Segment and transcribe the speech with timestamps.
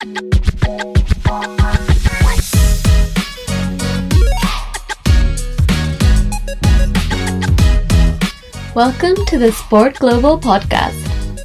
[0.00, 0.12] Welcome
[9.26, 10.92] to the Sport Global Podcast.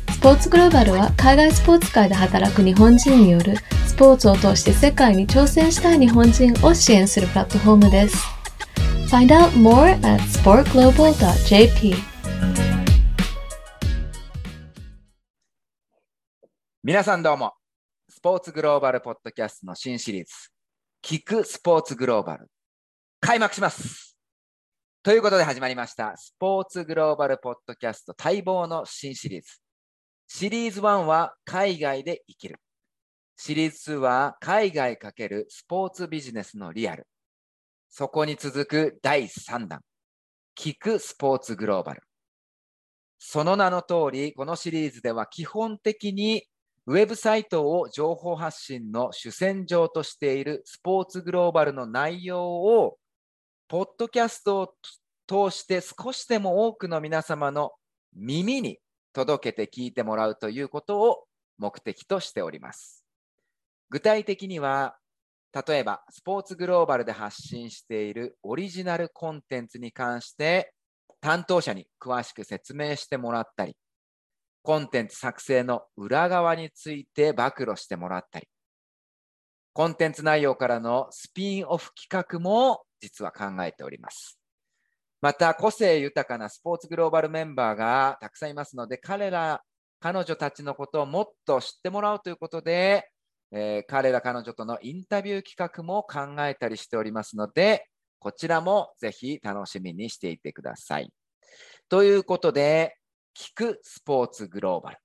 [0.10, 3.58] スポーツグローバルは海外スポーツ界で働く日本人による
[3.88, 8.16] スポーツを通して世界に挑戦したい日本人を支援するプラットフォームです。
[9.10, 11.94] Find out more at sportglobal.jp
[16.84, 17.56] 皆さんどうも。
[18.26, 20.32] スポーツグローバルポッドキャストの新シリーズ、
[21.04, 22.48] 聞くスポーツグローバル、
[23.20, 24.18] 開幕します。
[25.04, 29.60] ということで始まりました、スポーツグローバルポッドキャスト待望の新シリーズ。
[30.26, 32.56] シリーズ1は海外で生きる。
[33.38, 37.06] シリーズ2は海外×スポーツビジネスのリアル。
[37.92, 39.82] そこに続く第3弾、
[40.58, 42.02] 聞くスポーツグローバル。
[43.20, 46.48] その名の通り、このシリーズでは基本的に
[46.88, 52.98] ウェブサイトを情報発信の主戦場としているスポーツグローバルの内容を、
[53.68, 54.76] ポッドキャストを
[55.28, 57.72] 通して少しでも多くの皆様の
[58.16, 58.78] 耳に
[59.14, 61.24] 届けて聞いてもらうということを
[61.58, 63.04] 目的としております。
[63.90, 64.96] 具体的には、
[65.68, 70.74] 例えばスポーツグローバルで発信しているオリジナルコンテンツに関して
[71.22, 73.76] 担当者に詳しく説明してもらったり、
[74.66, 78.48] コンテンツ作成の裏側について暴露してもらったり、
[79.74, 84.40] コンテンツ内容からのスピンオフ企画も実は考えております。
[85.22, 89.62] また、個性豊かなスポーツグローバルメンバーがたくさんいますので、彼ら、
[90.00, 93.10] 彼女たちのことをもっと知ってもらおうということで、
[93.52, 97.88] えー彼ら、彼女とのインタビュー企画も考えたりしておりますので、
[98.20, 101.12] こちらもぜひ楽しみにしていてください。
[101.88, 102.98] ということで、
[103.36, 104.98] 聞くスポーツグローバル。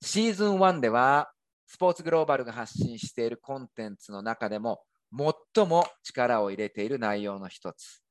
[0.00, 1.30] シーズン1では、
[1.66, 4.80] スポーツグローバルが発信しているコンテンツの中でも、
[5.54, 8.02] 最も力を入れている内容の一つ、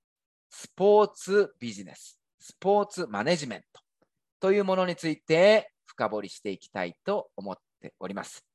[0.51, 3.81] スポーツビジネス、スポーツマネジメント
[4.39, 8.45] というものについて深掘りしていきたいと思っております。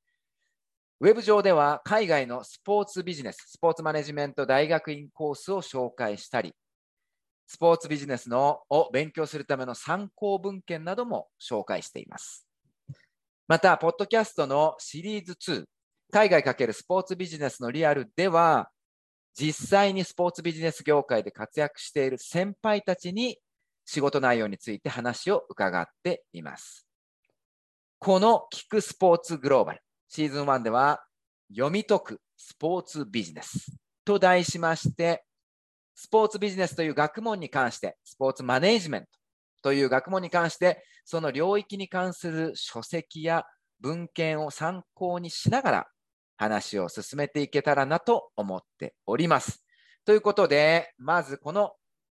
[1.00, 6.54] ウェブ上では海外のスポーツビジネス、スポーツマネジメント大学院コースを紹介したり、
[7.46, 12.46] スポーツビジネスのを勉強するための参考文献なども紹介しています。
[13.48, 15.64] また、ポッドキャストのシリーズ2、
[16.10, 18.70] 海外×スポーツビジネスのリアルでは、
[19.34, 23.38] 実際にスポーツビジネス業界で活躍している先輩たちに
[23.84, 26.86] 仕事内容について話を伺っています。
[27.98, 31.04] この聞くスポーツグローバル、シーズン1では
[31.50, 35.24] 読み解くスポーツビジネスと題しまして、
[35.94, 39.08] スポーツビジネスという学問に関して、スポーツマネージメント
[39.62, 43.44] という学問に関して、その領域に関する書籍や
[43.80, 45.86] 文献を参考にしながら
[46.36, 49.64] 話を進めていけたらなと思っております。
[50.04, 51.72] ということで、まずこの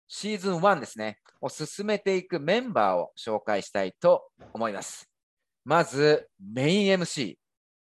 [0.08, 5.08] シーズン1ですね、を進めていくメンバーを紹介したいと思います。
[5.64, 7.36] まず、メイン MC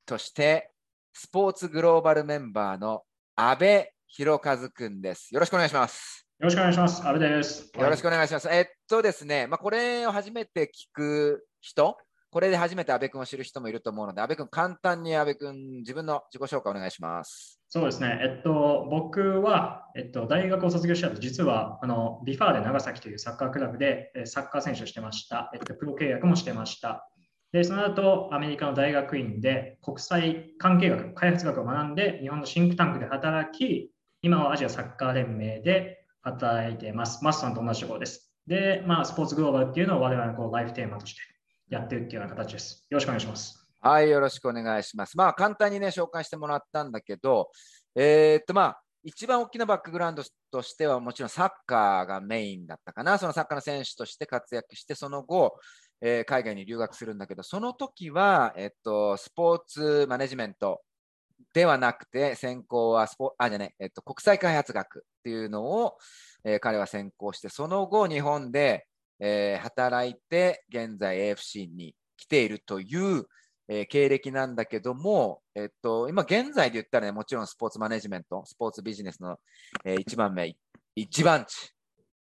[0.06, 0.70] として、
[1.12, 3.02] スポーツグローバルメンバーの
[3.36, 3.86] 阿部
[4.16, 5.28] 弘和くんです。
[5.34, 6.26] よろしくお願いします。
[6.38, 7.06] よろしくお願いします。
[7.06, 7.70] 阿部です。
[7.78, 8.48] よろしくお願いします。
[8.50, 11.98] えっとですね、まあ、これを初めて聞く人、
[12.30, 17.60] これで初めて阿部君を知る人もいると思うので、阿部君、簡単に阿部君、自分の自己紹介お願いします。
[17.68, 18.18] そうですね。
[18.22, 25.50] えっと、僕は、えっと、大学を卒業した後、実は、あの、ビファーで長崎というサッカークラブで、えサッカー選手をしてました。
[25.52, 27.06] えっと、プロ契約もしてました。
[27.52, 33.90] で、その後、アメリカの大学院で国際関係学、開発学を学んで、日本のシンクタンクで働き、
[34.26, 37.22] 今はアジアサッカー連盟で働いています。
[37.22, 38.34] マスさんと同じところです。
[38.44, 41.20] で、まあ、スポーツグローバルっていうのを我々のこうライフテーマとして
[41.68, 42.84] やってるっていうような形です。
[42.90, 43.64] よろしくお願いします。
[43.80, 45.16] はい、よろしくお願いします。
[45.16, 47.52] まあ、簡単にね、紹介してもらったんだけど、
[47.94, 53.18] えーっと、まあ、一番大きなバックグラウンドとしては、もちろんサッカーがメインだったかな。
[53.18, 55.56] そのサッカーの選手として活躍して、その後、
[56.00, 60.80] えー海外に留学するんだけど、その時は、えっと、スポーツマネジメント
[61.52, 65.96] ではなくて、専攻はスポあ、じゃね、えっと、国際開発学っていうのを、
[66.44, 68.86] えー彼は専攻して、その後、日本で、
[69.20, 73.26] えー働いて、現在 AFC に来ているという、
[73.68, 79.38] えー経歴なんだけども、えっと、今現在で言ったらね、もちろんスポーツマネジメント、スポーツビジネスの、
[79.84, 80.54] えー一番目、
[80.94, 81.72] 一番地、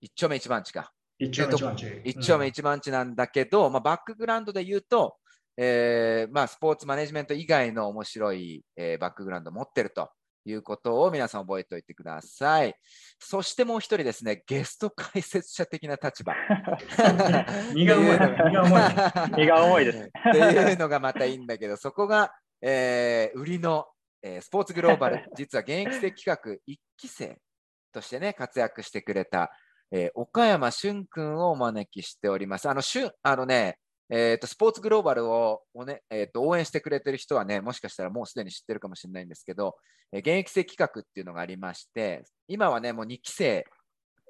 [0.01, 0.91] 一丁目一番地か。
[1.19, 2.01] 一丁目一番地。
[2.05, 5.17] 一丁目うん一番地なんだけど、まあ、バックグラウンドで言うと、
[5.57, 10.11] えーまあ、スポーツマネジメント以外の面白い、えーバックグラウンドを持ってると
[10.45, 12.75] いうことを皆さん覚えておいてください。
[13.19, 16.33] そしてもう一人ですね、ゲスト解説者的な立場。
[17.73, 18.19] 荷が重い。
[19.37, 19.85] 荷が重い。
[19.85, 20.11] ですね。
[20.29, 22.31] っていうのがまたいいんだけど、そこが
[22.61, 23.87] えー売りの、
[24.21, 26.37] えースポーツグローバル、 実は現役生企画
[26.67, 27.37] 1期生
[27.91, 29.51] としてね、活躍してくれた、
[29.91, 32.69] えー岡山俊君をお招きしております。
[32.69, 39.75] あの、俊あのね、えーと、スポーツグローバルをねえーと応援してくれてる人はね、もしかしたらもうすでに知ってるかもしれないんですけど、
[40.11, 43.65] えー現役生企画っていうのがありまして、今はね、もう2期生、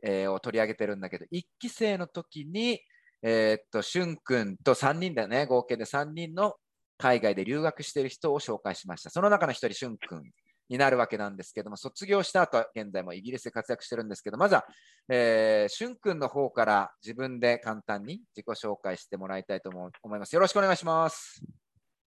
[0.04, 2.82] えーを取り上げてるんだけど、1期生の時に、
[3.22, 6.56] えーと、しゅんくんと3人だよね、合計で3人の
[6.98, 9.10] 海外で留学してる人を紹介しました。
[9.10, 10.24] その中の1人、しゅんくん
[10.70, 14.66] になるわけなんですけども、卒業した後は現在もイギリスで活躍してるんですけど、まずは、
[15.10, 20.34] えー、しゅんくんの方から自分で簡単に自己紹介してもらいたいと思う思います。
[20.34, 21.42] よろしくお願いします。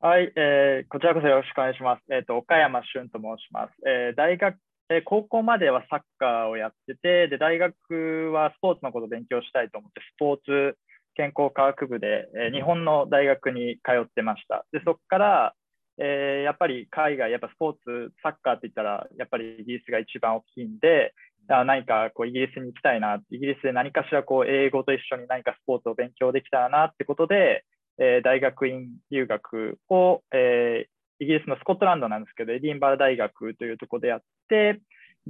[0.03, 2.03] はい、えーこちらこそよろしくお願いします。
[2.11, 3.73] えっ、と、岡山俊と申します。
[3.87, 4.57] えー大学、
[4.89, 10.79] えー高校まではサッカーをやってて、で、大学はスポーツのことを勉強したいと思って、スポーツ
[11.17, 14.65] 健康科学部で、えー日本の大学に通ってました。
[14.73, 15.55] で、そこから、
[16.01, 21.15] えーやっぱり海外、やっぱスポーツ、サッカーって言ったら、やっぱりイギリスが一番大きいんで、
[21.49, 27.65] あ何かこうイギリスに行きたいな、イギリスで何かしらこう英語と一緒に何かスポーツを勉強できたらなってことで、
[27.99, 30.91] えー大学院留学を、えー
[31.23, 34.81] イギリスのスコットランドなんですけど、エディンバラ大学というところでやって、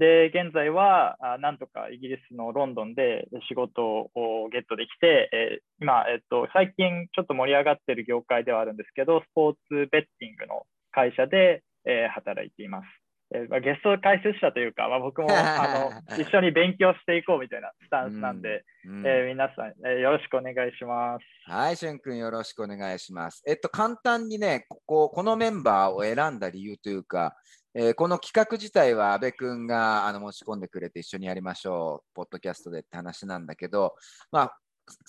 [0.01, 12.87] で、現在はあなんとかイギリスのロンドンで仕事をゲットできて、えー今、えっと、最近ちょっと盛り上がっている業界ではあるんですけど、スポーツベッティングの会社で、えー働いています。
[13.35, 21.51] えーまあ、ゲスト解説者というか、まあ、僕も あの一緒に勉強していこうみたいなスタンスなんで、うんえー皆さん、えーよろしくお願いします。
[21.51, 23.45] はい、しゅんくんよろしくお願いします。
[23.47, 27.37] えっと、簡単にね、ここ、このメンバーを選んだ理由というか、
[27.75, 33.95] えーこの企画自体は安部君があの持ち込んでくれて一緒にやりましょう、ポッドキャストでって話なんだけど、
[34.33, 34.57] まあ、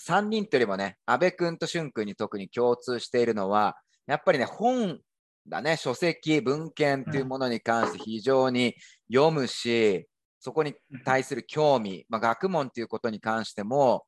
[0.06, 3.76] 3人というよりもね、安部君としゅんくんに特に共通しているのは、
[4.06, 5.00] やっぱりね、本
[5.48, 8.76] だね、書籍、文献っていうものに関して非常に
[9.12, 10.06] 読むし、
[10.38, 10.74] そこに
[11.04, 14.04] 対する興味、まあ、学問っていうことに関しても、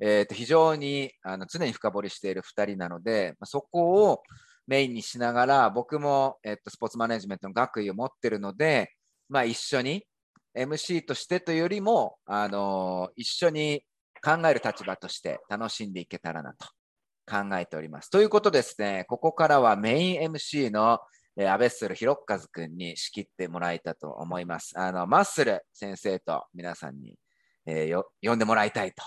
[0.00, 4.22] えーと非常にあの常に深掘りしている2人なので、まあ、そこを
[4.68, 8.92] メインにしながら、僕も、えっとスポーツマネジメントの学位を持ってるので、
[9.28, 10.04] まあ、一緒に
[10.56, 13.82] MC としてというよりも、あの一緒に
[14.22, 16.66] 考える立場として楽しんでいけたらなと
[17.26, 18.10] 考えております。
[18.10, 21.00] ということですね、ここからはメイン MC の
[21.38, 24.72] えーアベッスル・ヒロッカズ君に仕切ってもらえたと思います。
[24.76, 27.16] あのマッスル先生と皆さんに、
[27.64, 29.02] えー呼んでもらいたいと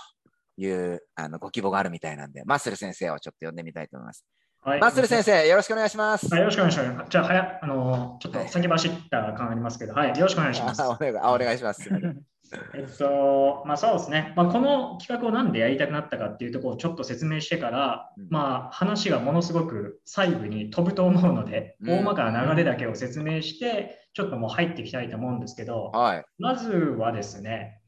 [0.56, 4.24] いうあのご希望があるみたいなんで、マッスル先生をちょっと呼んでみたいと思います。
[4.64, 6.28] はいマッスル先生、よろしくお願いします。
[6.28, 7.10] はい、よろしくお願いします。
[7.10, 10.80] じゃあ、はやあのちょっと先走った感ありますけど、はい、よろしくお願いします。
[10.80, 11.90] あお願いあお願いします。
[12.72, 14.32] えっと、まあそうですね。
[14.36, 26.24] まあ、この企画をなんでやりたくなったかっていうところをちょっと説明してから、うんまあ話がものすごく細部に飛ぶと思うので、うん大まかな流れだけを説明して、ちょっともう入っていきたいと思うんですけど、はい。
[26.38, 27.80] まずはですね、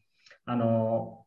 [0.45, 1.25] あの、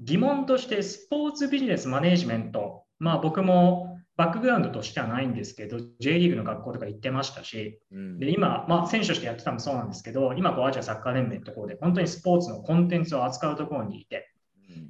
[0.00, 3.89] 疑問としてスポーツビジネスマネジメント、まあ僕も
[4.20, 8.18] バックグラウンドとしてはないんですけど、J リーグの学校とか行ってましたし、うん。
[8.18, 14.28] で今、まあ、選手としてやってたのもそうなんですけど、今こう、アジアサッカー連盟のところで、本当にスポーツのコンテンツを扱うところにいて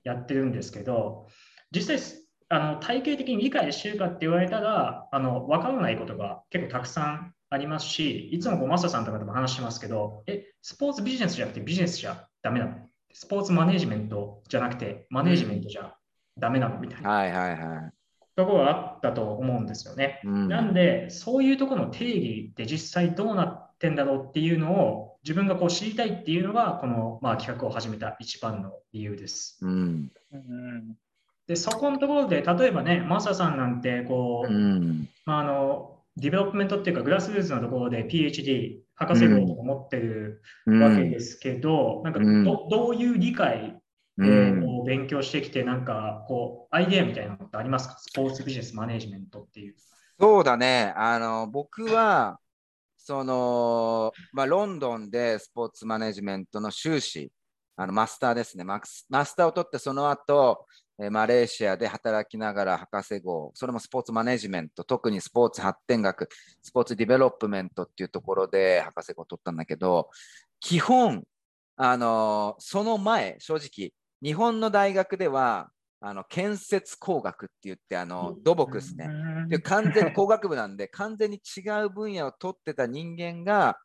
[0.03, 1.29] やってるんですけど、
[1.71, 12.75] 実際、あの体系的に理解してるかって言われたら、あの分からないことが結構たくさんありますし、いつもこうマサさんとかでも話してますけど、え、スポーツビジネスじゃなくてビジネスじゃダメなの？
[13.13, 15.95] スポーツマネジメントじゃなくてマネジメントじゃ
[16.39, 16.81] ダメなの？
[16.81, 17.11] みたいな。
[17.11, 17.93] はいはいはい。
[18.41, 20.21] ところがあったと思うんですよね。
[20.25, 29.59] うんなんで、そういうところの定義って実際どうなってんだろうっていうのを自分がこう知りたいっていうのが、この、まあ、企画を始めた一番の理由です。
[29.63, 30.11] うん。
[30.33, 30.97] うん
[31.47, 35.09] で、そこのところで、例えばね、マサさんなんてこう、うん。
[35.27, 43.81] まあ、あの、 development っていうか、 grassroots のところで PhD、博士号を持ってるうんわけですけど、なんかうんどどういう理解
[44.85, 47.97] 勉強してきて、なんかこう、アイデアみたいなのってありますか？
[47.99, 49.75] スポーツビジネスマネジメントっていう。
[50.19, 50.93] そうだね。
[50.97, 52.39] あの、僕は、
[52.97, 57.33] その、まあ、ロンドンでスポーツマネジメントの修士、
[57.77, 58.65] あのマスターですね。
[58.65, 60.67] マスマスターを取って、その後、
[61.11, 66.29] マレーシアで働きながら博士号、それもスポーツマネジメント、特にスポーツ発展学、
[66.61, 70.11] スポーツディベロップメントっていうところで博士号を取ったんだけど、
[70.61, 71.25] 基本、
[71.77, 75.71] あのその前、正直、日本の大学では、
[76.03, 79.09] あの建設工学って言って、あの土木ですね。
[79.49, 83.79] で完全に工学部なんで、完全に違う分野を取ってた人間が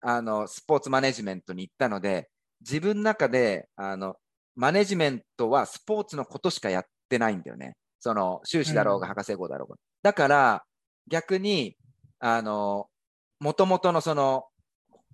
[0.00, 2.28] あのスポーツマネジメントに行ったので、
[2.60, 4.16] 自分の中であの
[4.56, 7.76] マネジメントはスポーツのことしかやってないんだよね。
[8.00, 9.76] その修士だろうがうん博士号だろうが。
[10.02, 10.64] だから
[11.08, 11.76] 逆に
[12.18, 12.86] あの
[13.40, 14.44] もともとのその、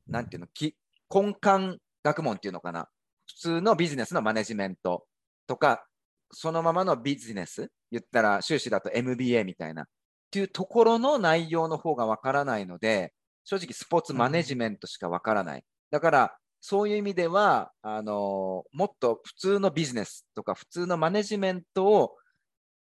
[0.08, 0.74] なんていうの、き
[1.14, 2.88] 根幹学問っていうのかな。
[3.26, 5.04] 普通のビジネスのマネジメント
[5.46, 5.86] とか、
[6.32, 9.86] そのままのビジネス、言ったら修士だと MBA みたいな、っ
[10.30, 13.12] ていうところの内容の方がわからないので、
[13.44, 15.64] 正直スポーツマネジメントしかわからない。
[15.90, 22.16] だから、そういう意味では、あのもっと普通のビジネスとか普通のマネジメントを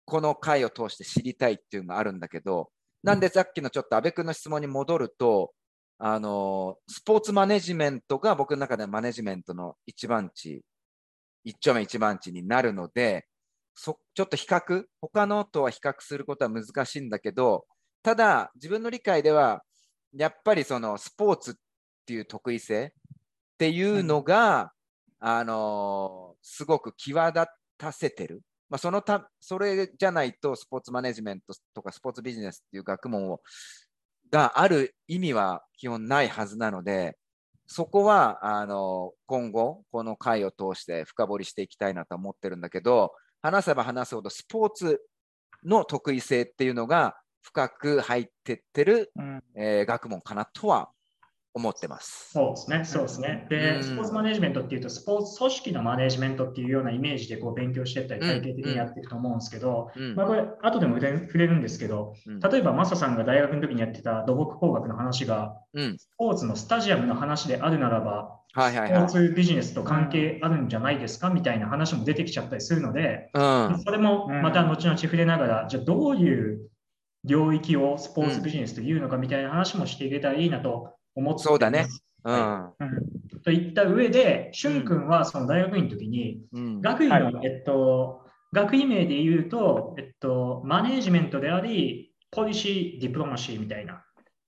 [0.05, 2.71] この回を通して知りたいっていうのがあるんだけど、
[3.03, 5.53] なんでさっきのちょっと安倍君の質問に戻ると、
[5.99, 10.63] あのスポーツマネジメントが僕の中ではマネジメントの一番地、
[11.45, 13.27] 一丁目一番地になるので、
[13.75, 17.67] そちょっと比較、他のとは比較することは難しいんだけど、
[18.03, 19.63] ただ自分の理解では、
[20.13, 21.55] やっぱりそのスポーツっ
[22.07, 24.73] ていう得意性っていうのが、
[25.21, 27.47] あのすごく際立
[27.79, 28.43] たせてる。
[28.69, 33.41] まあ、そのたそれじゃないとスポーツマネジメントとかスポーツビジネスっていう学問を
[34.35, 37.17] がある意味は基本ないはずなので、
[37.69, 43.13] そこはあの今後、この回を通して深掘りしていきたいなと思ってるんだけど、
[43.43, 45.01] 話せば話すほどスポーツ
[45.65, 49.43] の得意性っていうのが深く入ってってる、うん。
[49.55, 50.91] えー学問かなとは
[51.55, 52.33] 思ってます。
[52.33, 53.47] そうですね、そうですね。
[53.49, 53.83] で、うん。
[53.85, 60.15] スポーツマネジメントっていうと、スポーツ組織のマネジメントっていうようなイメージでこう勉強していったり、うん体系的にやっていくと思うんですけど、うん。
[60.17, 62.41] まあ、これ、後でも触れるんですけど、うん。
[62.41, 65.99] 例えば、マサさんが大学の時にやってた土木工学の話が、うん。
[65.99, 68.93] スポーツのスタジアムの話であるならば、スポーはいはい。
[68.93, 69.09] はい。
[69.09, 73.79] ツビジネスと関係あるんじゃないですかみたいな話も出てきちゃったりするので、うん。
[73.85, 76.69] それもまた後々触れながら、じゃあどういう
[77.25, 81.43] 領域をスポーツビジネスというのかみたいな話もしていけたらいいなと思って。
[81.43, 81.87] そうだね。
[82.25, 82.65] うん。
[82.65, 82.71] うん。
[83.43, 86.81] といった上で、しゅん君はその大学院の時に、うん。
[86.81, 87.47] 学位の、はい。
[87.47, 94.05] えっと、学位名で言うと、えっと、マネージメントであり、 policy、diplomacy みたいな。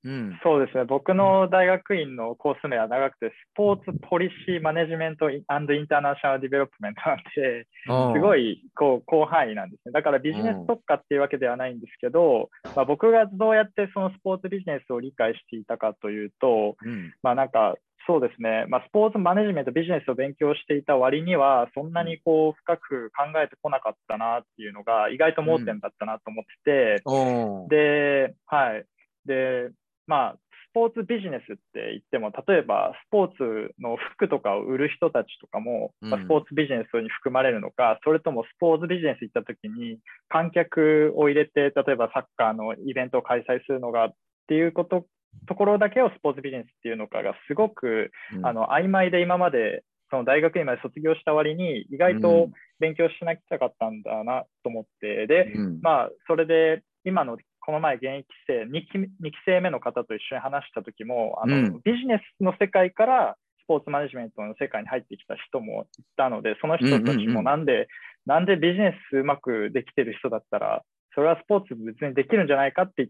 [0.07, 0.85] うんそうですね。
[0.85, 7.67] 僕の大学院のコース名は長くて、 sports policy management international development なんで、
[8.15, 8.47] すごい。
[8.47, 9.93] いこう広範囲なんですね。
[9.93, 17.75] だからビジネス特化っていうわけではないんですけど、まあ、僕がどうやってそのスポーツビジネスを理解していたかというと、うんまあなんか
[18.09, 28.85] そうですね、まあ、スポーツマネジメント、ビジネスを勉強していた割には、そんなにこう深く考えてこなかったなっていうのが、意外と盲点だったなと思ってて、おーで、はい。
[29.27, 29.71] で、
[30.07, 30.37] まあ、
[30.71, 39.99] スポーツビジネスって言っても、例えばスポーツの服とかを売る人たちとかも、まあうんスポーツビジネスに含まれるのか、それともスポーツビジネス行った時に
[40.29, 44.13] 観客を入れて、例えばサッカーのイベントを開催するのがっ
[44.49, 45.07] ていうこと、
[45.49, 48.47] ところだけをスポーツビジネスっていうのかがすごく、うん。
[48.47, 52.53] あの曖昧で今までその大学院まで卒業した割に意外うとん。
[52.79, 55.81] 勉強しなきゃかったんだなと思って、で、うん。
[55.81, 61.81] まあ、それで今のこの前現役生2期 ,2 期生目の方と一緒に話した時もあの、うん。
[61.83, 67.89] ビジネスの世界からスポーツマネジメントの世界に入ってきた人もいたのでその人たちうんうんうんもなんで、
[68.25, 70.83] なんでビジネスうまくできてる人だったら
[71.17, 73.09] それはスポーツ別にできるんじゃないかって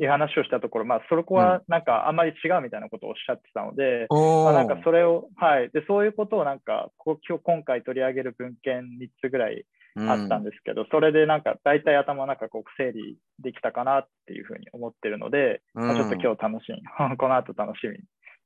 [0.00, 16.82] いう話をしたところ、まあ、そこはなんかあんまり違うみたいなことをおっしゃってたので、まあ、なんかそれを、はい、でそういうことをなんかこう今日今回取り上げる文献3つぐらいあったんですけど、それでなんか大体頭の中こう整理できたかなっていうふうに思ってるので、まあちょっと今日楽しみ、
[17.18, 17.98] この後楽しみ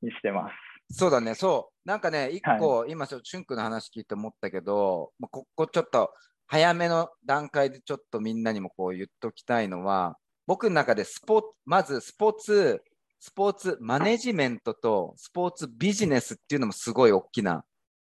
[0.08, 0.98] にしてます。
[0.98, 1.88] そうだね、そう。
[1.88, 6.12] なんかね、一個、今、ちょっと、しゅんくんの話聞いて思ったけど、まあここちょっと、
[6.46, 12.82] 早めの段階でちょっとみんなにもこう言っときたいのは、僕の中でスポーツ、まずスポーツ、
[13.18, 17.64] スポーツマネジメントとスポーツビジネスっていうのもすごい大きな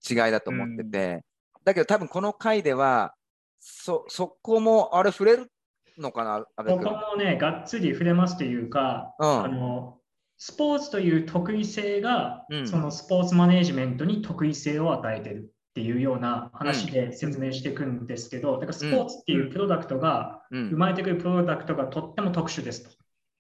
[0.09, 1.23] 違いだと思ってて、
[1.63, 3.13] だけど多分この回では、
[3.59, 5.51] そ、そこも、あれ触れる
[5.97, 6.85] のかな、阿部こ君。
[6.85, 9.43] こもね、がっつり触れますというか、うん。
[9.43, 9.97] あの
[10.37, 12.67] スポーツという得意性が、うん。
[12.67, 22.89] そのスポーツマネジメントに得意性を与えてるっていうような話で説明していくんですけど、だからスポーツっていうプロダクトが、うん生まれてくるプロダクトがとっても特殊ですと。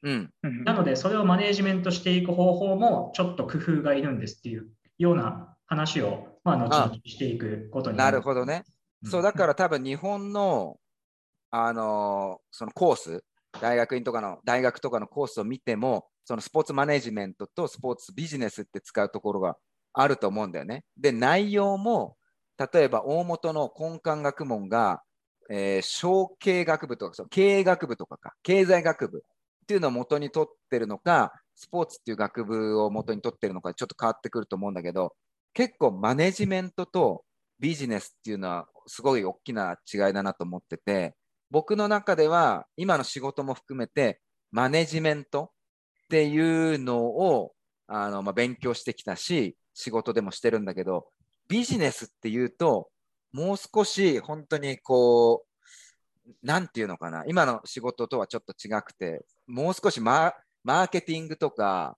[0.03, 0.31] うん。
[0.63, 8.63] なので、それをマネージメントしていく方法もちょっと工夫がいるんですっていうような話を、まあ、後々していくことになるほどね。
[9.03, 10.77] うんそう、だから多分日本の、
[11.49, 13.23] あのーそのコース、
[13.59, 19.57] 大学院とかの、大学とかのコースを見ても、そのスポーツマネジメントとスポーツビジネスって使うところが
[19.93, 20.85] あると思うんだよね。
[20.97, 22.15] で、内容も、
[22.57, 25.01] 例えば大元の根幹学問が、
[25.49, 29.23] えー商経学部とか、そう経営学部とかか、経済学部。
[29.63, 35.15] っていうのを元に取ってるのか、スポーツっていう学部を元に取ってるのか、ちょっと変わってくると思うんだけど、
[35.53, 37.23] 結構マネジメントと
[37.59, 41.15] ビジネスっていうのはすごい大きな違いだなと思ってて、
[41.51, 45.51] 僕の中では今の仕事も含めてマネジメント
[46.05, 47.53] っていうのを
[47.87, 51.07] あの、まあ、勉強してきたし、仕事でもしてるんだけど、
[51.51, 52.87] ビジネスっていうと、
[53.33, 61.97] もう少し本当にこう、なんていうのかな、今の仕事とはちょっと違くて、もう少しマーケティングとか、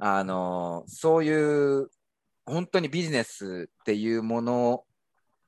[0.00, 1.90] あのそういう
[2.44, 4.84] 本当にビジネスっていうもの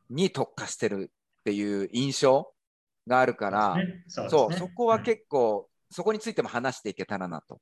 [0.08, 2.52] に特化してるっていう印象
[3.08, 3.76] があるから、
[4.06, 7.60] そう、ねそうね、そこは結構、うん、そこについても話していけたらなと。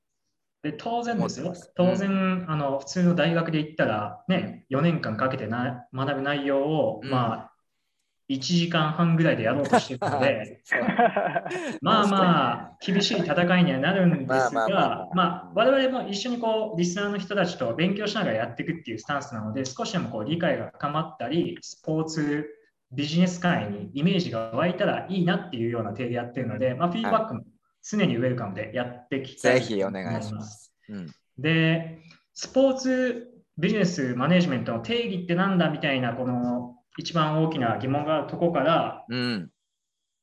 [0.61, 1.53] で当然ですよ。
[1.75, 7.51] 当然、うん、あの普通の大学で行ったら、ね、4年間かけてな学ぶ内容を、うん、まあ、
[8.29, 10.61] 1時間半ぐらいでやろうとしてるので、
[11.81, 22.47] まあまあ、厳しい戦いにはなるんですが、まあ、我々も一緒にこう、リスナーの人たちと勉強しながらやっていくっていうスタンスなので、少しでもこう理解が深まったり、スポーツ
[22.91, 27.43] ビジネス界にイメージが湧いたらいいなっていうような手でやってるので、まあ、フィードバックも
[27.83, 29.61] 常にウェルカムでやっていきたい。
[29.61, 30.73] ぜひお願いします。
[30.89, 31.99] うん、で、
[32.33, 39.05] スポーツビジネスマネジメントの定義ってなんだみたいな、この一番大きな疑問があるとこから、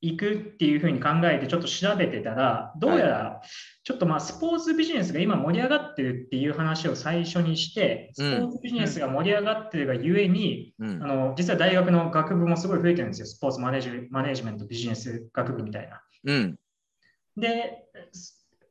[0.01, 3.41] 行くっていうふうに考えてちょっと調べてたら、どうやら
[3.83, 16.01] ちょっとまあスポーツビジネスが今盛り上がってるっていう話を最初にして、スポーツビジネスが盛り上がってるがゆえに、うん、あの実は大学の学部もすごい増えてるんですよ、スポーツマネジマネジメントビジネス学部みたいな。
[16.25, 16.55] うん、
[17.37, 17.85] で、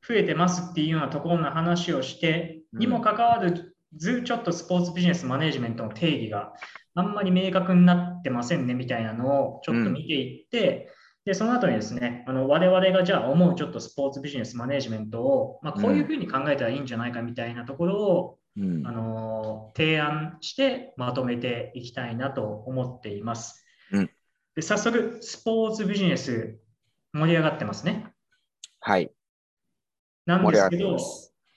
[0.07, 3.53] 増えてますっていうようなところの話をして、にもかかわら
[3.97, 6.53] ず、ちょっとスポーツビジネスマネジメントの定義が
[6.95, 10.89] あんまり明確になってませんねみたいなのをちょっと見ていって、
[11.25, 23.65] うん、でその後にですね、あの我々がじゃあ思うちょっとスポーツビジネスマネジメントを、まあ、こういうふうに考えたらいいんじゃないかみたいなところを、うん、あの提案してまとめていきたいなと思っています。
[23.93, 24.11] うん、
[24.55, 26.59] で早速、スポーツビジネス
[27.13, 28.13] 盛り上がってますね。
[28.87, 29.11] はい。
[30.27, 30.97] なんですけど、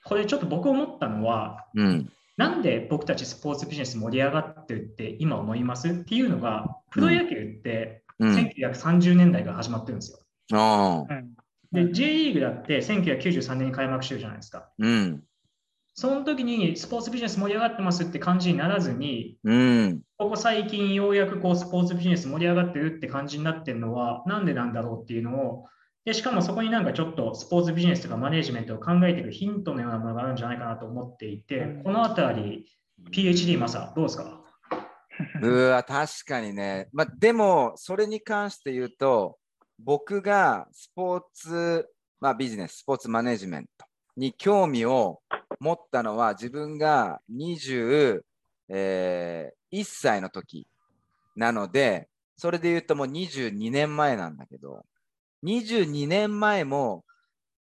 [0.04, 10.12] これちょっと僕思ったのは、うん、なんで僕たちスポーツビジネス盛り上がってるって今思いますっていうのが、プロ野球って1930年代から始まってるんです
[10.52, 11.06] よ。
[11.72, 14.68] うん、で、J リーグだって1993年に開幕してるじゃないですか。
[14.80, 15.24] うん、
[15.94, 25.66] その時にスポーツビジネス盛り上がってますって感じにならずに、うん、ここ最近ようやくこうスポーツビジネス盛り上がってるって感じになってるのは、なんでなんだろうっていうのを
[26.10, 32.66] で、しかもそこになんかちょっとスポーツビジネスとかマネジメントを考えていくヒントのようなものがあるんじゃないかなと思っていて、このあたり、
[33.12, 34.42] PhD マサ、どうですか？
[35.44, 36.90] うわ、確かにね。
[36.94, 39.38] まあ、でも、それに関して言うと、
[39.78, 41.88] 僕がスポーツ、
[42.20, 43.86] まあ、ビジネス、スポーツマネジメント
[44.18, 45.22] に興味を
[45.60, 48.22] 持ったのは、自分が21、
[48.70, 50.66] えー、歳の時
[51.36, 54.86] なので、それで言うともう22年前なんだけど、
[55.44, 57.04] 22年前も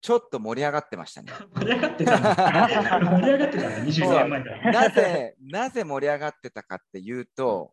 [0.00, 1.32] ちょっと盛り上がってましたね。
[1.56, 4.72] 盛り上がってた盛り上がってたね、22年前だ。
[4.72, 7.72] なぜ、なぜ盛り上がってたかっていうと、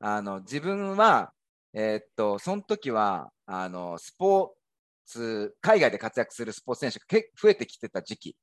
[0.00, 1.32] あの自分は、
[1.72, 4.50] えー、っと、その時はあのスポー
[5.06, 8.36] ツ、海外で活躍するスポーツ選手が結増えてきてた時期。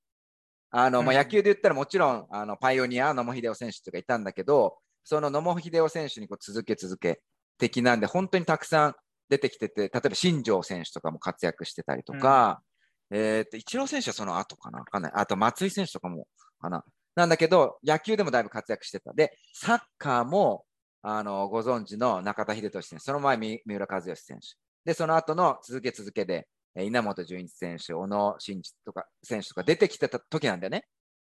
[0.72, 7.22] あの、まあ、野球で言ったらもちろんあのパイオニア、野茂英雄選手とかいたんだけど、その野茂英雄選手にこう続け続け
[7.58, 8.96] 的なんで、本当にたくさん
[9.30, 12.62] 出てきてて、例えば新庄選手とかも活躍してたりとか、
[13.10, 15.12] うん、えっと、イチロー選手はその後かなわかんない。
[15.16, 16.28] あと松井選手とかも
[16.60, 16.84] かな。
[17.16, 19.14] なんだけど、野球でもだいぶ活躍してた。
[19.14, 20.66] で、サッカーも、
[21.02, 24.58] あの、ご存知の中田英寿選手、その前、三浦知良選手。
[24.84, 30.86] で、その後の続け続けで、稲本潤一選手、小野伸二とか選手とか出てきてた時なんだよね。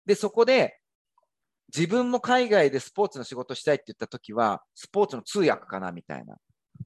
[0.05, 0.79] で、そこで、
[1.75, 6.37] 自分も海外でスポーツの仕事したいって言った時は、スポーツの通訳かなみたいな。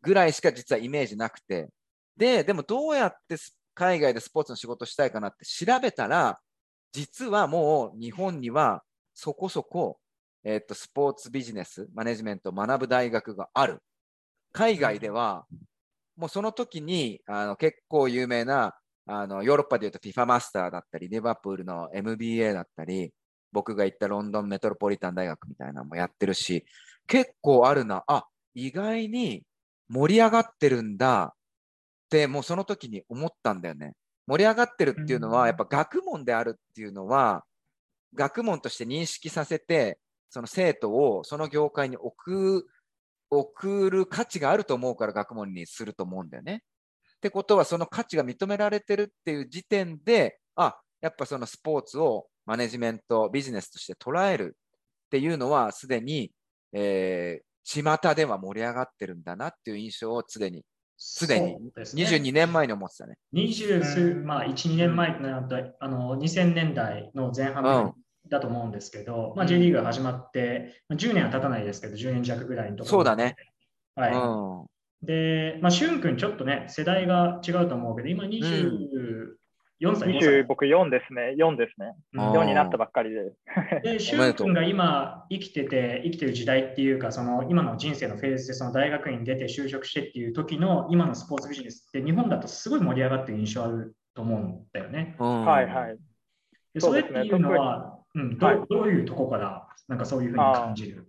[0.05, 1.69] ぐらいしか実はイメージなくて、
[2.17, 3.37] で、でもどうやって
[3.75, 6.39] 海外でスポーツの仕事したいかなって調べたら、
[6.93, 8.83] 実はもう日本には
[9.15, 9.99] そこそこ、
[10.45, 13.83] えっと、スポーツビジネス、マネジメントを学ぶ大学がある。
[14.53, 15.47] 海外では、
[16.17, 23.13] もうその時にあの結構有名なあのヨーロッパでいうと FIFA マスターだったり、リバプールの MBA だったり、
[23.53, 26.65] 僕が行ったロンドンメトロポリタン大学みたいなのもやってるし、
[27.07, 29.43] 結構あるな、あ、意外に
[29.89, 33.95] 盛り上がってるんだってもうその時に思ったんだよね。
[34.27, 37.45] 盛り上がってるっていうのは、やっぱ学問であるっていうのは、
[38.15, 39.99] 学問として認識させて、
[40.31, 42.67] その生徒をその業界に送
[43.31, 46.63] 送る価値があると思うから学問にすると思うんだよね。
[47.17, 54.57] ってことは、その価値が認められてるっていう時点で、あやっぱそのスポーツをマネジメント、ビジネスとして捉える
[55.07, 56.33] っていうのは、すでに、
[56.73, 60.65] えー、巷では盛り上がってるんだなっていう印象を常に
[60.97, 63.17] すでにそうですね22年前に思ってたね。
[63.35, 67.95] 20数、うんまあ、1、2年前となると、あの2000年代の前半
[68.29, 73.37] だと思うんですけど、まあ、J リーグが始まって、まあ10年は経たないですけど、10年弱ぐらいのところそうだね。
[73.95, 74.13] はい。
[74.13, 74.67] うん
[75.05, 79.35] で、まあ、しゅんくん、ちょっとね、世代が違うと思うけど、今24歳、5
[79.81, 80.43] 20歳。
[80.45, 81.35] 僕4ですね。
[81.37, 81.95] 4ですね。
[82.13, 83.33] うんあー4になったばっかりで。
[83.83, 95.17] で、しゅんくんが今生きてて、生きてる時代っていうか、その今の人生のフェーズで、その大学院出て就職してっていう時の今のスポーツビジネスって、日本だとすごい盛り上がってる印象あると思うんだよね。
[95.19, 95.99] うんはいはい。
[96.75, 101.09] でそれっていうのは、うんどうはいどういうとこから、なんかそういうふうに感じる？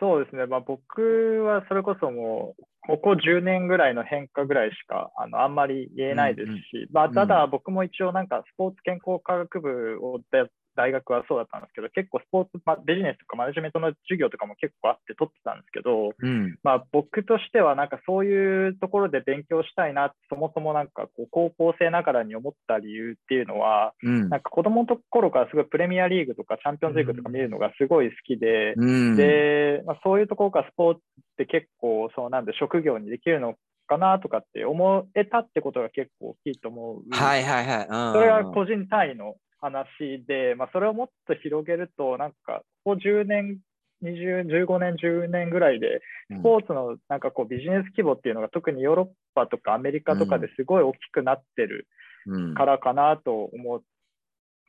[0.00, 0.46] そうですね。
[0.46, 31.02] まあ、僕はそれこそもう、ここ10年ぐらいの変化ぐらいしかあのあんまり言えないですし、まあ、ただ僕も一応なんかスポーツ健康科学部をで大学はそうだったんですけど、結構スポーツ、まあ、ビジネスとかマネジメントの授業とかも結構あって取ってたんですけど、うんまあ、僕としてはなんかそういうところで勉強したいなってそもそもなんかこう高校生ながらに思った理由っていうのは、うんなんか子供の頃からすごいプレミアリーグとかチャンピオンズリーグとか見るのがすごい好きで、うんで、まあ、そういうところからスポーツっ
[31.38, 33.54] て結構そうなんで職業にできるの
[33.90, 37.02] かなとかって思えたってことが結構大きいと思う。
[37.10, 37.86] はいはいはい。
[37.88, 43.58] うんそれが個人単位の話で、まあ、それをもっと広げると、なんか、ここ10年、
[44.02, 51.86] 20、15年、10年ぐらいで、スポーツのなんかこうビジネス規模っていうのが特にヨーロッパとかアメリカとかですごい大きくなってる
[52.26, 52.54] うん。
[52.54, 53.82] からかなと思う。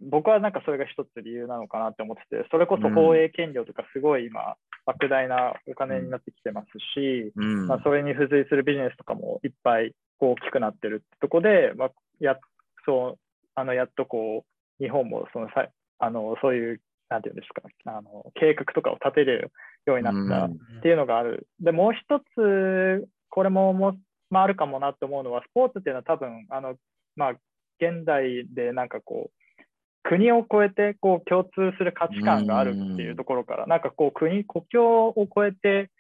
[0.01, 4.56] 僕はなんかそれが一つ理由なのかなって思ってて、それこそ放映権料とかすごい今、
[4.88, 7.67] 莫大なお金になってきてますし、うん。
[7.67, 12.38] まあ、それに付随するビジネスとかもいっぱいこう大きくなってるってとこで、まあ、や
[12.86, 13.19] そう
[13.56, 14.50] あのやっとこう
[14.82, 15.67] 日本もそのさ
[16.02, 19.52] あのそういう、なんていうんですか、あの計画とかを立てる
[19.86, 21.48] ようになったうんっていうのがある。
[21.60, 23.96] で、もう一つ、これもも、
[24.30, 26.76] まあ、あるかもなと思うのは、スポーツっていうのは多分、あの、
[27.15, 27.32] まあ、
[27.80, 29.63] 現代でなんかこう、
[30.04, 35.91] 国を越えてこう共通する価値観があるっていうところから、なんかこう国、国境を越えて、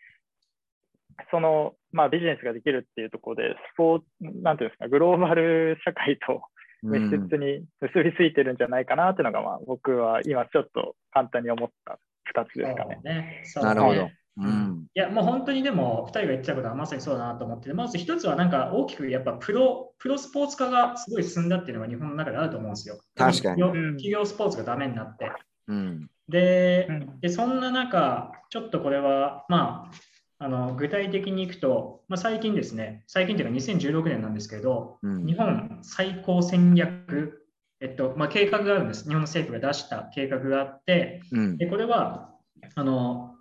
[1.29, 4.05] その、まあ、ビジネスができるっていうところで、スポーツ、
[4.41, 6.41] なんていうんですか、グローバル社会と
[6.83, 11.99] 密接に結びついてるんじゃないかなっていうのが、まあ、僕は今ちょっと簡単に思った
[12.35, 12.99] 2つですかね。
[13.03, 13.41] ね。
[13.45, 14.03] そうなるほど。
[14.03, 14.17] ね。
[14.37, 14.85] うん。
[14.95, 22.99] いや、もう本当にでも、2人が言ってたことはまさにそうだなと思ってて、まず一つはなんか大きくやっぱプロ、プロスポーツ化がすごい進んだっていうのが日本の中であると思うんですよ。
[23.15, 23.61] 確かに。
[23.61, 25.31] 企業スポーツがダメになって。
[25.67, 26.09] うん。
[26.29, 27.19] でうん。
[27.19, 30.10] で、そんな中、ちょっとこれは、まあ、
[30.43, 35.25] あの具体的にいくと、まあ、最近ですね、最近というか2016年なんですけど、うん。
[35.27, 37.45] 日本最高戦略、
[37.79, 39.03] えっとまあ、計画があるんです。
[39.03, 41.57] 日本の政府が出した計画があって、うん。
[41.57, 42.31] でこれは
[42.73, 43.35] あの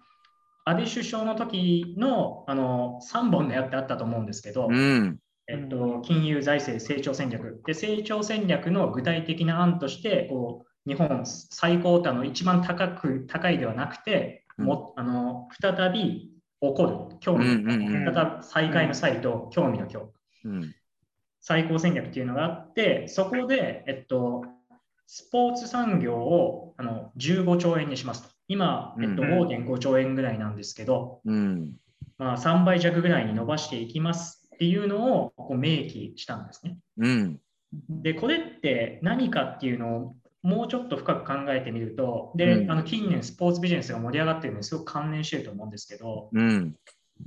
[0.66, 5.18] 安倍首相の時のあの3本の矢ってあったと思うんですけど、うん。
[5.48, 7.62] えっと、金融財政成長戦略。
[7.66, 16.29] で、成長戦略の具体的な案として、こう日本最高端の一番高く高いではなくて、もあの再び
[16.60, 17.46] 起こる、興味。
[17.46, 18.42] の、うんうんうん。
[18.42, 20.12] 再開の際と興味の興。
[20.44, 20.74] うん。
[21.40, 24.44] 最高戦略っていうのがあって、そこで、えっと、
[25.06, 28.28] スポーツ産業をあの15兆円にしますと。
[28.46, 31.72] 今、えっと、うん5.5兆円ぐらいなんですけど、うん。
[32.18, 36.76] まあ、3倍弱ぐらいに伸ばしていきますっていうのをこう明記したんですね。
[36.98, 37.40] うん。
[37.88, 42.70] で、これって何かっていうのをもうちょっと深く考えてみると、で、うん。
[42.70, 46.76] あの近年スポーツビジネスが盛り上がってるのにすごく関連してると思うんですけど、うん。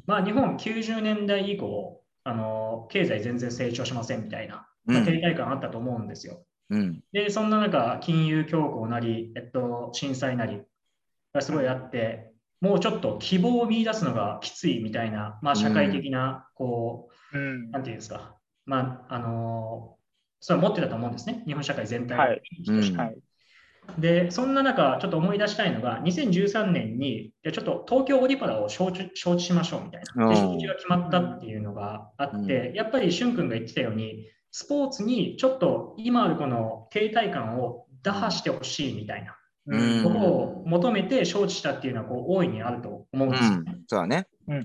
[0.07, 5.05] まあ、日本90年代以降、あの経済全然成長しませんみたいな、まあうん。
[5.05, 6.43] 停滞感あったと思うんですよ。
[6.69, 7.03] うん。
[7.11, 10.61] で、そんな中、金融恐慌なり、えっと、震災なり
[11.33, 17.71] がすごいあって、もうちょっと希望を見出すのがきついみたいな、まあ、社会的な、こう、うん。
[17.71, 19.97] なんていうんですか、まあ、あの
[20.43, 22.41] それを持ってたと思うんですね、日本社会全体がはい。
[23.97, 30.27] で、そんな中、ちょっと思い出したいのが、2013年に、ちょっと東京オリパラを招致招致しましょうみたいな。
[30.27, 30.57] で、うん。
[30.57, 40.03] 招致が決まったっていうのがあって、やっぱりしゅん君が言ってたように、スポーツにちょっと今あるこの停滞感を打破してほしいみたいなうん。
[40.03, 43.71] ことを求めて招致したっていうのはこう大いにあると思うんうですよね。
[43.71, 44.63] んそうだねうんうん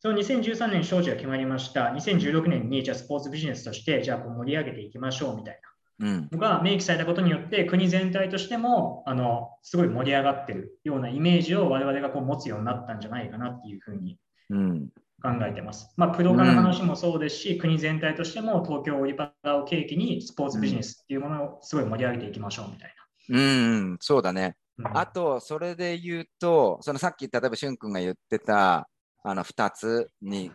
[0.00, 1.92] その2013年招致が決まりました。
[1.94, 5.60] 2016年にじゃあスポーツビジネスとしてじゃあこう盛り上げていきましょうみたい
[6.00, 6.06] な。
[6.08, 14.18] うんのが明記されたことによって国全体としてもあのすごい盛り上がってるようなイメージを我々がこう持つようになったんじゃないかなっていうふうに
[14.50, 14.88] うん
[15.22, 15.94] 考えてます。
[15.96, 22.94] まあ、プロ化の話もそうですし、国全体としても東京オリパラを契機にスポーツビジネスっていうものをすごい盛り上げていきましょうみたい
[23.28, 24.54] うんうんそうだねな。
[24.84, 28.88] あと、それで言うと、そのさっき、例えば、しゅんくんが言ってた、
[29.22, 30.50] あの、二つに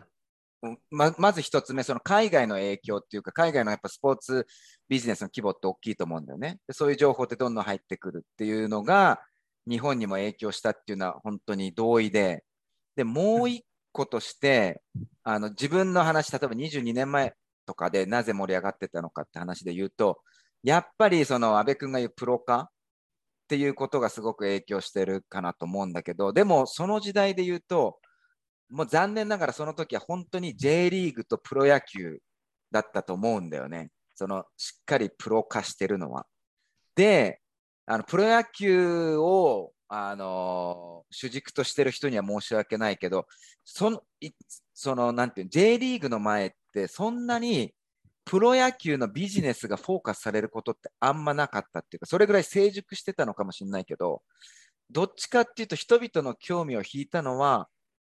[0.90, 4.46] ままず一つ目、その海外の影響っていうか、海外のやっぱスポーツ
[4.88, 6.58] ビジネスの規模って大きいと思うんだよね。
[6.72, 9.20] そういう情報ってどんどん入ってくるっていうのが、
[9.68, 12.44] 日本にも影響したっていうのは本当に同意で、
[12.96, 14.82] でもう一個として、
[15.22, 20.20] あの自分の話、例えば22年前とかでなぜ盛り上がってたのかって話で言うと、
[20.64, 22.70] やっぱりその安倍君が言うプロ化
[23.48, 27.98] っていうことがすごく影響してるかなと思うんだけど、でもその時代で言うと、
[28.68, 32.18] もう残念ながらその時は本当に J リーグとプロ野球
[32.70, 33.88] だったと思うんだよね。
[34.14, 36.26] そのしっかりプロ化してるのは。
[36.94, 37.40] で、
[37.86, 43.26] あのプロ野球をあの主軸としてる人には申し訳ないけど、
[43.64, 44.30] そのい
[44.74, 47.72] そのなんていうの J リーグの前ってそんなに
[48.28, 54.22] プロ野球のビジネスがフォーカスされることってあんまなかったっていうか、それぐらい成熟してたのかもしれないけど、
[54.90, 57.68] どっちかっていうと人々の興味を引いたのは、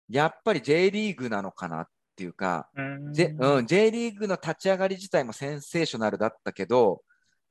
[0.10, 3.14] やっぱり J リーグなのかなっていうか、うん。
[3.14, 7.04] J, うん、J リーグの立ち上がり自体もセンセーショナルだったけど、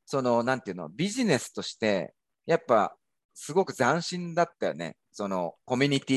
[0.04, 2.94] その、なんていうの、ビジネスとして、やっぱ、
[3.32, 4.96] すごく斬新だったよね。
[5.12, 6.16] その、コミュニティ、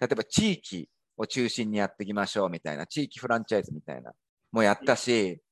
[0.00, 4.12] 例えば地域を中心にやっていきましょうみたいな、地域フランチャイズみたいな、
[4.52, 5.42] もやったし、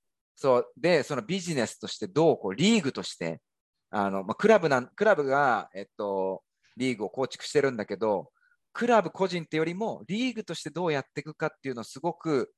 [0.41, 3.43] そう、で、そのビジネスとしてどう、こう、リーグとして、
[3.91, 6.43] あの、まあ、クラブなん、クラブが、えっと、
[6.79, 8.31] リーグを構築してるんだけど、
[8.73, 12.55] クラブ個人ってよりも、リーグとしてどうやっていくかっていうのをすごく、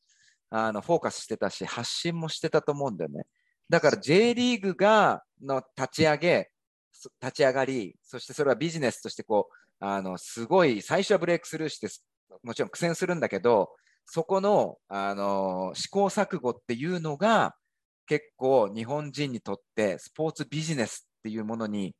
[0.51, 3.25] あの、フォーカスしてたし、発信もしてたと思うんだよね。
[3.68, 6.51] だから J リーグが、の立ち上げ、
[6.92, 11.88] そ立ち上がり、そしてそれはビジネスとしてこう、あの、すごい、最初はブレイクスルーして、
[12.45, 13.71] もちろん苦戦するんだけど、
[14.07, 17.57] そこの、あの、試行錯誤っていうのが、
[18.07, 21.95] 結構日本人にとってスポーツビジネスっていうものに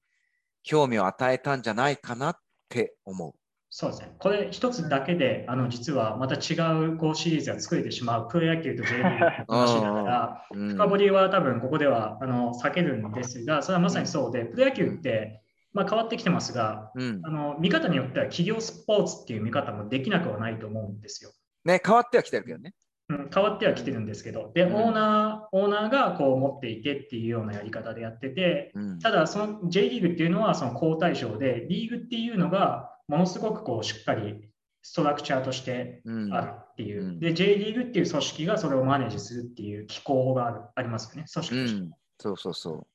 [0.62, 2.37] 興味を与えたんじゃないかなっ
[2.69, 3.33] て思う。
[3.75, 4.15] そうですね。
[4.19, 6.57] これ一つだけで、あの実はまた違
[6.93, 21.31] うこうシリーズが作れてしまうプロ野球と J リーグの話だから、うん深掘りは多分ここではあの避けるんですが、それはまさにそうで、プロ野球って、まあ、変わってきてますが、うんあの見方によっては企業スポーツっていう見方もできなくはないと思うんですよ。
[21.65, 22.75] ね、変わってはきてるけどね。
[23.16, 24.75] うん、変わってはきてるんですけど、で、オうん。
[24.75, 28.98] ーナー、オーナーがこう持っていてっていうようなやり方でやってて、うん。
[28.98, 34.48] ただその J リーグっていうのはその好対象で、リーグっていうのがものすごくこうしっかり
[34.83, 36.33] ストラクチャーとしてうん。
[36.35, 37.03] あるっていう。
[37.03, 37.20] うん。
[37.20, 41.81] で、J リーグっていう組織がそれをマネージするっていう機構があるありますよね、組う織として。
[41.81, 42.87] ん、そうそうそう。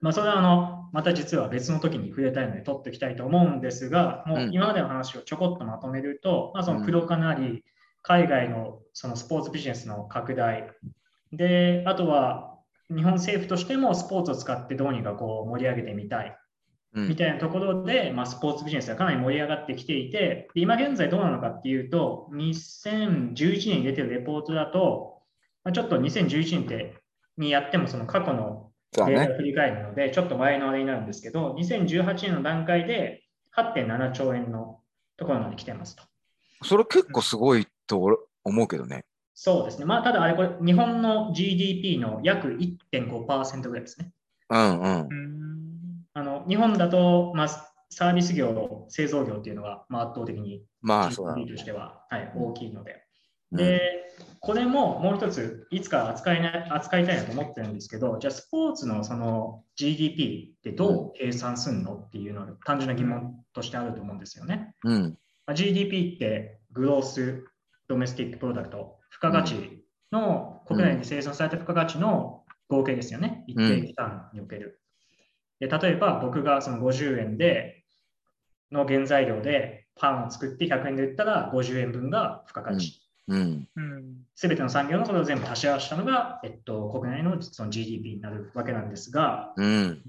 [0.00, 4.52] まあ、それはあのまた実は別の時に触れたいので取っておきたいと思うんですが、もううん。
[4.52, 7.64] 今までの話をちょこっとまとめると、まあ、そのプロ化なり、
[8.08, 10.70] 海外のそのスポーツビジネスの拡大、
[11.30, 12.56] で、あとは
[12.88, 16.34] 日本政府としてもスポーツを使ってどうにかこう盛り上げてみたい
[16.94, 25.20] うんみたいなところで、まあ、スポーツビジネスがかなり盛り上がってきていて、で今現在どうなのかっていうと、2011年に出てるレポートだと、
[25.64, 26.94] まあ、ちょっと2011年って
[27.36, 28.64] にやってもその過去の。
[28.90, 33.22] データを振り返るので、ちょっと前のあれになるんですけど、2018年の段階で
[33.54, 34.80] 8.7兆円の
[35.18, 36.04] ところまで来てますと。
[36.62, 39.04] それ結構すごいと俺思うけどね。
[39.34, 39.84] そうですね。
[39.84, 44.12] まあ、ただあれ、これ、日本の GDP の約1.5%ぐらいですね。
[44.50, 45.00] うんうん。
[45.00, 45.38] うん
[46.14, 47.48] あの日本だと、まあ、
[47.90, 50.64] サービス業、製造業っていうのが、まあ、圧倒的に。
[50.82, 52.92] GDP としては、はい、大きいので。
[52.92, 52.98] うん
[53.50, 53.80] で、
[54.40, 64.74] これももう一つ、いつか扱いな扱いたいなと思ってるんですけど、じゃあ、スポーツのその GDP ってどう計算するのっていうのは単純な疑問としてあると思うんですよね。
[64.84, 65.18] うん。
[65.46, 67.44] まあ GDP ってグロース・
[67.88, 73.44] ドメスティック・プロダクト、付加価値の、国内で生産された付加価値の合計ですよね。
[73.46, 74.80] 一定期間における。
[75.60, 77.82] で例えば僕がその50円で
[78.70, 83.02] の原材料でパンを作って100円で売ったら50円分が付加価値。
[83.28, 83.68] うん。
[83.76, 90.02] うんての産業のそれを全部足し合わせたのが、えっと、国内のその GDP になるわけなんですが、うん。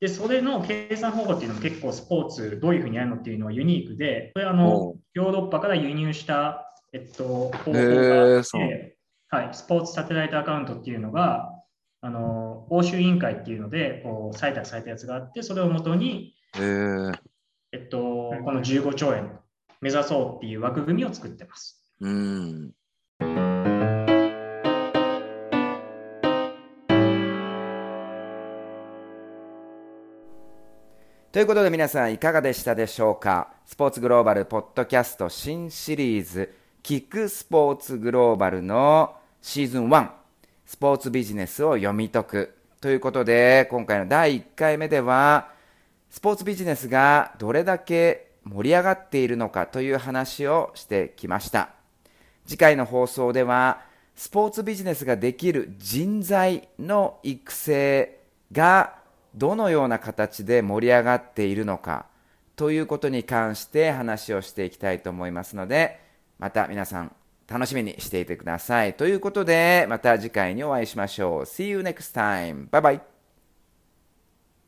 [0.00, 8.96] で、それの計算方法っていうのも結構スポーツどういうふうにやるのっていうのはユニークで、これあのヨーロッパから輸入した、えっと、方法へがあっーそうて、
[9.30, 11.50] はい、スポーツサテライトアカウントっていうのが、
[12.02, 16.34] あの欧州委員会っていうのでこう採択されたやつがあって、それをもとに。
[17.74, 19.30] えっと、この15兆円
[19.80, 21.82] 目指そうっていう枠組みを作ってます。
[22.00, 22.74] うん。
[31.32, 33.54] ということで皆さんいかがでしたでしょうか？
[33.64, 40.08] スポーツグローバルポッドキャスト新シリーズ聞くスポーツグローバルのシーズン1
[40.66, 42.54] スポーツビジネスを読み解く。
[42.80, 45.48] ということで今回の第1回目では
[46.10, 51.70] スポーツビジネスがどれだけ盛り上がっているのかという話をしてきました。
[52.46, 53.82] 次回の放送では、
[54.16, 58.18] スポーツビジネスができる人材の育成
[58.50, 58.94] が
[59.36, 62.06] どのような形で盛り上がっているのか
[62.56, 66.00] ということに関して話をしていきたいと思いますので、
[66.42, 67.14] また皆さん
[67.46, 68.94] 楽しみにしていてください。
[68.94, 71.42] ということで、また次回にお会いしましょう。
[71.42, 72.68] See you next time.
[72.70, 73.11] Bye bye.